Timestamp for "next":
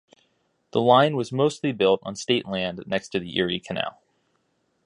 2.87-3.09